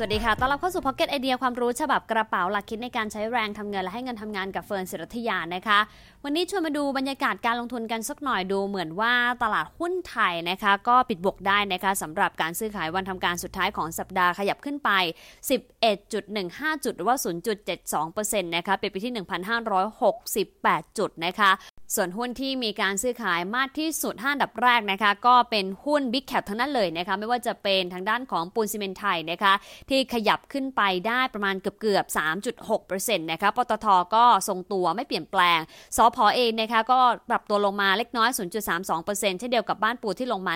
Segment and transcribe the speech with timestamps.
[0.00, 5.78] สวัสดีค่ะ ต้อนรับเข้าสู่ Pocket Idea ความรู้ฉบับกระเป๋าหลักคิดในการใช้แรงทำเงินและให้เงินทำงานกับเฟิร์นศิรัถยานะคะ
[6.24, 14.90] วันนี้ชวนมาดูบรรยากาศการลงทุนกันสักหน่อยดูเหมือนว่าตลาดหุ้นไทยนะคะ ก็ปิดบวกได้นะคะสำหรับการซื้อขายวันทำการสุดท้ายของสัปดาห์ขยับขึ้นไป
[15.68, 17.16] 11.15 จุดหรือว่า
[17.82, 19.12] 0.72%นะคะปิดไปที่
[20.04, 21.50] 1,568 จุดนะคะ
[21.96, 29.54] ส่วนหุ้นที่มีการซื้อขายมากที่สุด5อันดับแรกนะคะก็เป็นหุ้น Big Cap ทั้งนั้นเลยนะคะไม่ว่าจะเป็นทางด้านของปูนซีเมนไทยนะคะ
[29.90, 32.04] ที่ขยับขึ้นไปได้ประมาณเกือบเกือบ
[32.66, 35.60] 3.6%นะคะปตทก็ทรงตัวไม่เปลี่ยนแปลง
[35.96, 38.28] สอพอเองนะคะก็ปรับตัวลงมาเล็กน้อย
[38.84, 40.54] 0.32%เช่นเดียวกับบ้านปูที่ลงมา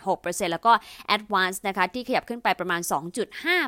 [0.00, 0.72] 1.6%แล้วก็
[1.16, 2.80] Advance นะคะที่ขยับขึ้นไปประมาณ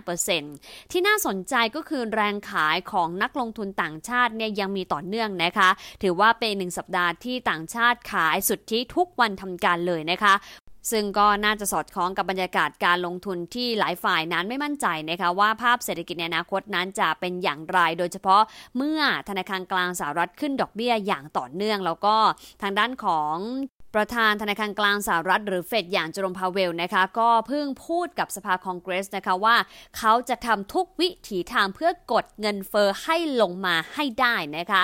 [0.02, 5.68] 2.5%ที่น่าสนใจก็คือแรงขายของนักลงทุนต่างชาติเนี่ยยังมีต่อเนื่องนะคะ
[6.02, 10.34] ถือว่าเป็นหนึ่งสัปดาห์ที่ต่างชาติขายสุดที่ทุกวันทำการเลยนะคะ
[10.90, 18.42] ซึ่งก็น่าจะสอดคล้องกับบรรยากาศการลงทุนที่หลายฝ่ายนั้นไม่มั่นใจนะคะว่าภาพเศรษฐกิจในอนาคตนั้นจะเป็นอย่างไร โดยเฉพาะ
[18.76, 22.16] เมื่อธนาคารกลางสหรัฐขึ้นดอกเบี้ยอย่างต่อเนื่อง แล้วก็
[22.62, 23.36] ทางด้านของ
[23.94, 29.56] ประธานธนาคารกลางสหรัฐหรือเฟดอย่างจอร์มพาวเวลนะคะ ก็เพิ่งพูดกับสภาคองเกรสนะคะว่า
[29.98, 34.82] เขาจะทำทุกวิถีทางเพื่อกดเงินเฟอ้อให้ลงมาให้ได้นะคะ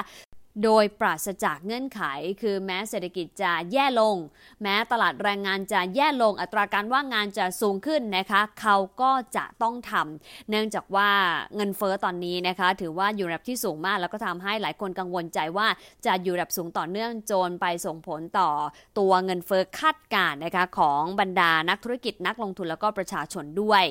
[0.65, 2.03] โดยปราศจากเงื่อนไข
[2.43, 4.17] คือแม้เศรษฐกิจจะแย่ลง
[4.63, 11.11] แม้ตลาดแรงงานจะแย่ลง อัตราการว่างงานจะสูงขึ้นนะคะ เขาก็จะต้องทำเนื่องจากว่า
[11.57, 15.69] เงินเฟอ้อตอนนี้นะคะ ถือว่าอยู่ระดับที่สูงมาก แล้วก็ทำให้หลายคนกังวลใจว่า
[16.07, 18.51] จะอยู่ระดับสูงต่อเนื่องจนไปส่งผลต่อ
[18.99, 23.85] ตัวเงินเฟอ้อคาดการนะคะของบรรดานักธุรกิจนักลงทุนแล้วก็ประชาชนด้วย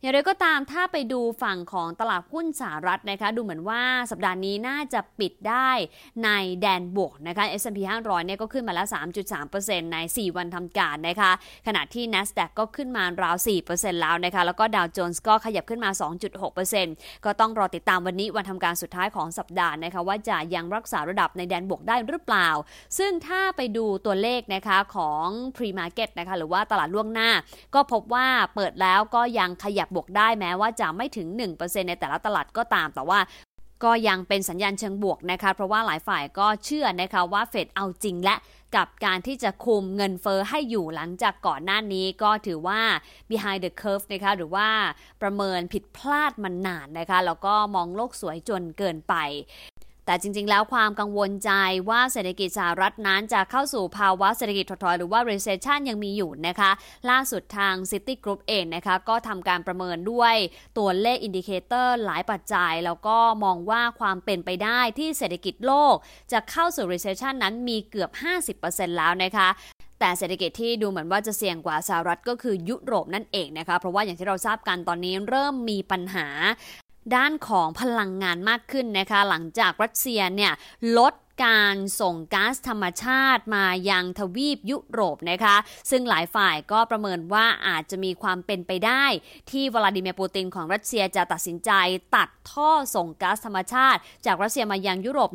[0.00, 5.70] อย่างไรก็ตามถ้าไปดูฝั่งของตลาดหุ้นสหรัฐนะคะ ดูเหมือนว่าสัปดาห์นี้น่าจะปิดได้
[6.24, 6.30] ใน
[6.60, 8.86] แดนบวกนะคะ S&P 500เนี่ยก็ขึ้นมาแล้ว
[9.40, 11.30] 3.3%ใน 4 วันทำการนะคะ
[11.66, 13.36] ขณะที่ NASDAQ ก็ขึ้นมาราว
[13.68, 15.90] 4%แล้วนะคะ แล้วก็ดาวโจนส์ก็ขยับขึ้นมา
[16.56, 22.48] 2.6%ก็ต้องรอติดตามวันนี้วันทำการสุดท้ายของสัปดาห์นะคะ ว่าจะยังรักษาระดับในแดนบวกได้หรือเปล่า
[22.98, 27.30] ซึ่งถ้าไปดูตัวเลขนะคะของ pre market นะคะหรือว่าตลาดล่วงหน้า
[27.74, 33.18] ก็พบว่าเปิดแล้วก็ยังขยับบวกได้แม้ว่าจะไม่ถึง 1%ในแต่ละตลาดก็ตาม แต่ว่า
[33.84, 38.36] ก็ยังเป็นสัญญาณเชิงบวกนะคะเพราะว่าหลายฝ่ายก็เชื่อนะคะว่าเฟดเอาจริงและ
[38.76, 42.80] กับการที่จะคุมเงินเฟอ้อให้อยู่หลังจากก่อนหน้านี้ก็ถือว่า
[43.28, 44.68] behind the curve นะคะหรือว่า
[45.22, 49.14] ประเมินผิดพลาดมันนานนะคะแล้วก็มองโลกสวยจนเกินไป
[50.06, 51.50] แต่จริง ๆ แล้วความกังวลใจ
[51.90, 56.70] ว่าเศรษฐกิจสหรัฐนั้นจะเข้าสู่ภาวะเศรษฐกิจถดถอยหรือว่า recession ยังมีอยู่นะคะ
[57.10, 60.34] ล่าสุดทาง Citigroup เองนะคะ ก็ทำการประเมินด้วย
[60.78, 65.94] ตัวเลข indicator หลายปัจจัย แล้วก็มองว่าความเป็นไปได้ที่เศรษฐกิจโลก
[66.32, 68.10] จะเข้าสู่ recession นั้นมีเกือบ
[68.54, 69.48] 50%แล้วนะคะ
[70.00, 76.28] แต่เศรษฐกิจที่ดูเหมือนว่าจะเสี่ยงกว่าสหรัฐก็คือยุโรปนั่นเองนะคะ เพราะว่าอย่างที่เราทราบกันตอนนี้เริ่มมีปัญหา
[77.14, 80.52] ด้านของพลังงานมากขึ้นนะคะ หลังจากรัสเซียเนี่ย
[80.98, 81.14] ลด
[81.44, 85.56] การส่งก๊าซธรรมชาติมายังทวีปยุโรปนะคะ
[85.90, 89.04] ซึ่งหลายฝ่ายก็ประเมินว่าอาจจะมีความเป็นไปได้
[89.50, 91.70] ที่วลาดิเมียร์ปูตินของรัสเซียจะตัดสินใจ
[92.16, 95.30] ตัดท่อส่งก๊าซธรรมชาติ จากรัสเซียมายังยุโรป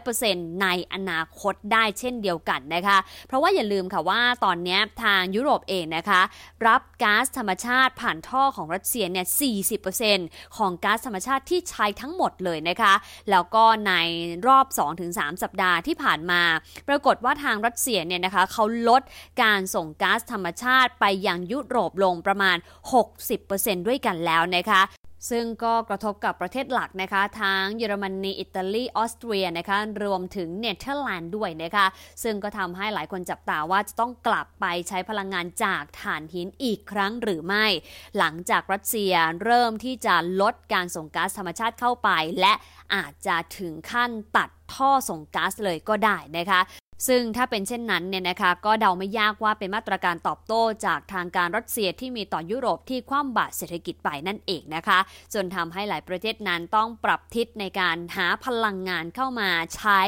[0.00, 6.20] 100%ในอนาคตได้เช่นเดียวกันนะคะ เพราะว่าอย่าลืมค่ะว่าตอนนี้ทางยุโรปเองนะคะ
[6.66, 9.26] รับก๊าซธรรมชาติผ่านท่อของรัสเซียเนี่ย
[9.90, 12.94] 40%ของก๊าซธรรมชาติที่ใช้ทั้งหมดเลยนะคะ
[13.30, 13.92] แล้วก็ใน
[14.46, 14.66] รอบ
[15.04, 16.42] 2-3สัปดาห์ที่ผ่านมา
[16.88, 19.02] ปรากฏว่าทางรัสเซียเนี่ยนะคะเขาลด
[19.42, 22.56] การส่งก๊าซธรรมชาติไปยังยุโรปลงประมาณ
[23.22, 24.82] 60%ด้วยกันแล้วนะคะ
[25.30, 31.86] ซึ่งก็กระทบกับประเทศหลักนะคะทั้งเยอรมนีอิตาลีออสเตรียนะคะรวมถึงเนเธอร์แลนด์ด้วยนะคะ
[32.22, 37.66] ซึ่งก็ทำให้หลายคนจับตาว่าจะต้องกลับไปใช้พลังงานจากถ่านหินอีกครั้งหรือไม่
[38.18, 42.10] หลังจากรัสเซียเริ่มที่จะลดการส่งก๊าซธรรมชาติเข้าไป
[42.40, 42.52] และ
[42.94, 46.60] อาจจะถึงขั้นตัดท่อส่งก๊าซเลยก็ได้นะคะ
[47.08, 54.98] ซึ่งถ้าเป็นเช่นนั้นเนี่ยนะคะก็เดาไม่ยากว่าเป็นมาตรการตอบโต้จากทางการรัสเซียที่มีต่อยุโรปที่คว่ำบาตรเศรษฐกิจไปนั่นเองนะคะ
[55.34, 60.00] จนทำให้หลายประเทศนั้นต้องปรับทิศในการหาพลังงานเข้ามาใช้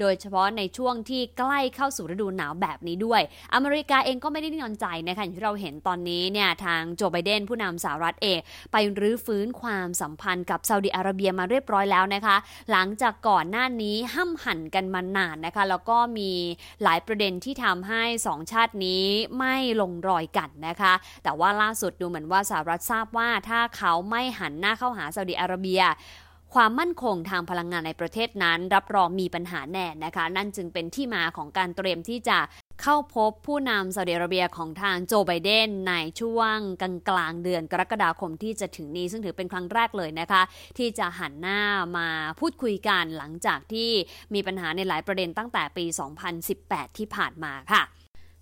[0.00, 3.20] โดยเฉพาะในช่วงที่ใกล้เข้าสู่ฤดูหนาวแบบนี้ด้วย
[3.54, 8.38] อเมริกาเองก็ไม่ได้นอนใจนะคะอย่างที่เราเห็นตอนนี้เนี่ยทางโจไบเดนผู้นำสหรัฐเอง
[8.72, 12.36] ไปรื้อฟื้นความสัมพันธ์กับซาอุดิอาระเบียมาเรียบร้อยแล้วนะคะ
[12.70, 16.31] หลังจากก่อนหน้านี้ห้ำหั่นกันมานานนะคะแล้วก็มี
[16.82, 19.04] หลายประเด็นที่ทำให้สองชาตินี้
[19.38, 25.82] ไม่ลงรอยกันนะคะ แต่ว่าล่าสุดดูเหมือนว่าสหรัฐทราบว่าถ้าเขาไม่หันหน้าเข้าหาซาอุดิอาระเบีย
[26.54, 32.38] ความมั่นคงทางพลังงานในประเทศนั้น รับรองมีปัญหาแน่นะคะ นั่นจึงเป็นที่มาของการเตรียมที่จะ
[32.82, 40.42] เข้าพบผู้นำซาอุดิอาระเบียของทางโจไบเดนในช่วงกลางกลางเดือนกรกฎาคมที่จะถึงนี้ ซึ่งถือเป็นครั้งแรกเลยนะคะ
[40.78, 41.60] ที่จะหันหน้า
[41.98, 42.08] มา
[42.40, 43.90] พูดคุยกันหลังจากที่
[44.34, 45.84] มีปัญหาในหลายประเด็นตั้งแต่ปี
[46.40, 47.82] 2018 ที่ผ่านมาค่ะ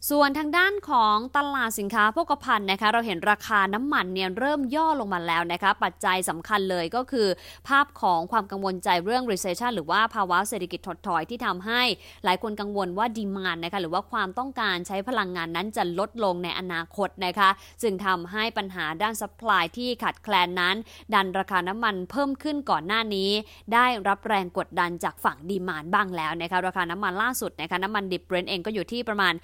[0.08, 7.28] ส่วนทางด้านของตลาดสินค้าโภคภัณฑ์นะคะ เราเห็นราคาน้ำมันเนี่ยเริ่มย่อลงมาแล้วนะคะ ปัจจัยสำคัญเลยก็คือ
[7.68, 11.82] ภาพของความกังวลใจเรื่อง recession หรือว่าภาวะเศรษฐกิจถดถอยที่ทำให้
[12.24, 17.50] หลายคนกังวลว่า demand นะคะ หรือว่าความต้องการใช้พลังงานนั้นจะลดลงในอนาคตนะคะ
[17.82, 20.76] จึงทำให้ปัญหาด้าน supply ที่ขาดแคลนนั้น
[21.14, 23.30] ดันราคาน้ำมันเพิ่มขึ้นก่อนหน้านี้
[23.74, 29.34] ได้รับแรงกดดันจากฝั่ง demand บ้างแล้วนะคะ ราคาน้ำมันล่าสุดนะคะน้ำมันดิบเบรนท์เองก็อยู่ที่ประมาณ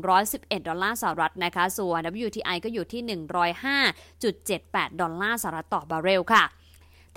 [0.00, 3.02] 111 ดอลลาร์สหรัฐนะคะ ส่วน WTI ก็อยู่ที่
[3.82, 6.44] 105.78 ดอลลาร์สหรัฐต่อบาร์เรลค่ะ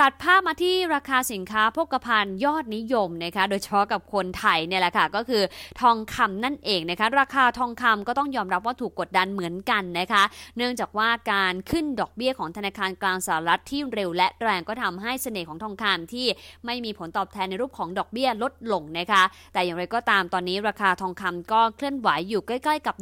[0.01, 5.43] ตัดภาพมาที่ราคาสินค้าโภคภัณฑ์ยอดนิยมนะคะ โดยเฉพาะกับคนไทยเนี่ยแหละค่ะ ก็คือ
[5.81, 10.23] ทองคำนั่นเองนะคะ ราคาทองคำก็ต้องยอมรับว่าถูกกดดันเหมือนกันนะคะ
[10.57, 16.27] เนื่องจากว่าการขึ้นดอกเบี้ยของธนาคารกลางสหรัฐที่เร็วและแรงก็ทำให้เสน่ห์ของทองคำที่
[16.65, 22.95] ไม่มีผลตอบแทนในรูปของดอกเบี้ยลดลงนะคะ แต่อย่างไรก็ตามตอนนี้ราคาทองคำก็เคลื่อนไหวอยู่ใกล้ ๆ กับ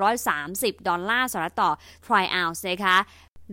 [0.00, 1.70] 1,830 ดอลลาร์สหรัฐต่อ
[2.06, 2.98] ทรอยออนซ์นะคะ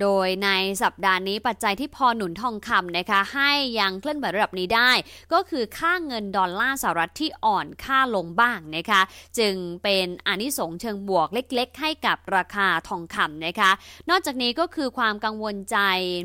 [0.02, 0.50] โดยใน
[0.84, 4.92] สัปดาห์นี้ปัจจัยที่พอหนุนทองคำนะคะให้ยังเคลื่อนไหวระดับนี้ได้
[5.34, 9.02] ก็คือค่าเงินดอลลาร์สหรัฐที่อ่อนค่าลงบ้างนะคะ
[9.40, 13.72] จึงเป็นอานิสงส์เชิงบวกเล็ก ๆ ให้กับราคาทองคำนะคะ
[14.10, 15.78] นอกจากนี้ก็คือความกังวลใจ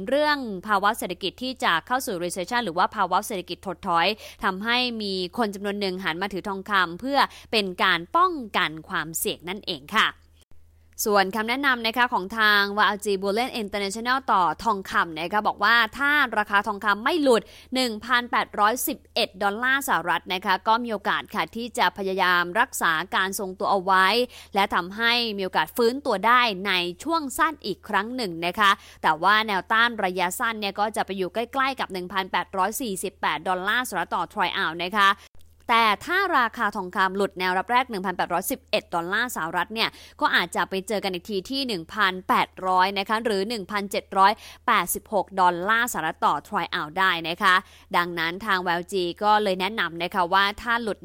[0.09, 4.07] เรื่องภาวะเศรษฐกิจที่จะเข้าสู่ recession หรือว่าภาวะเศรษฐกิจถดถอย
[4.45, 7.19] ทำให้มีคนจำนวนหนึ่งหันมาถือทองคำเพื่อ
[7.53, 10.09] เป็นการป้องกันความเสี่ยงนั่นเองค่ะ
[11.05, 17.43] ส่วนคำแนะนำนะคะของทาง YLG Bullion International ต่อทองคำนะคะบอกว่าถ้าราคาทองคำไม่หลุด
[18.63, 24.07] 1,811 ดอลลาร์สหรัฐนะคะก็มีโอกาสค่ะที่จะพยายามรักษาการทรงตัวเอาไว้
[24.55, 26.73] และทำให้มีโอกาสฟื้นตัวได้ใน
[27.05, 28.71] ช่วงสั้นอีกครั้งหนึ่งนะคะ
[29.03, 31.89] แต่ว่าแนวต้านระยะสั้นเนี่ยก็จะไปอยู่ใกล้ ๆ กับ
[32.69, 35.09] 1,848 ดอลลาร์สหรัฐต่อทรอยออนซ์นะคะ
[35.69, 37.85] แต่ถ้าราคาทองคำหลุดแนวรับแรก
[38.41, 39.89] 1,811 ดอลลาร์สหรัฐเนี่ย
[40.21, 41.81] ก็อาจจะไปเจอกันอีกทีที่
[42.31, 43.43] 1,800 นะคะ หรือ
[44.21, 47.55] 1,786 ดอลลาร์สหรัฐต่อทรอยออนซ์ได้นะคะ
[47.97, 50.99] ดังนั้นทาง YLG ก็เลยแนะนำนะคะว่าถ้าหลุด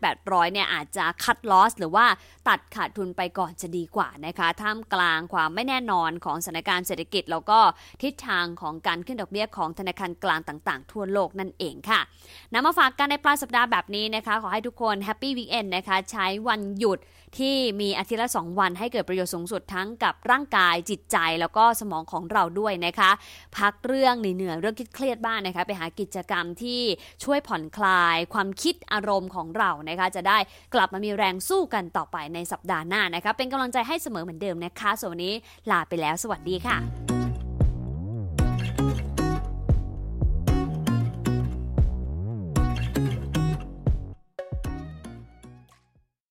[0.00, 2.06] 1,800 เนี่ย อาจจะ cut loss หรือว่า
[2.48, 7.58] ตัดขาดทุนไปก่อนจะดีกว่านะคะ ท่ามกลางความไม่แน่นอนของสถานการณ์เศรษฐกิจ แล้วก็
[8.02, 12.00] ทิศทางของการขึ้นดอกเบี้ยของธนาคารกลางต่าง ๆ ทั่วโลกนั่นเองค่ะ
[12.52, 17.00] นำมาฝากกันในปลายสัปดาห์แบบนี้นะคะขอให้ทุกคน happy weekend นะคะใช้วันหยุด
[17.38, 23.10] ที่มีอาทิตย์ละ 2 วันให้เกิดประโยชน์สูงสุดทั้งกับร่างกายจิตใจแล้วก็สมองของเราด้วยนะคะ
[23.58, 26.82] พักเรื่องเหนื่อยเรื่องคิดเครียดบ้างนะคะ ไปหากิจกรรมที่
[27.24, 30.38] ช่วยผ่อนคลาย ความคิดอารมณ์ของเรานะคะ จะได้
[30.74, 35.34] กลับมามีแรงสู้กันต่อไปในสัปดาห์หน้านะคะ เป็นกำลังใจให้เสมอเหมือนเดิมนะคะส่วนวันนี้
[35.70, 37.13] ลาไปแล้ว สวัสดีค่ะ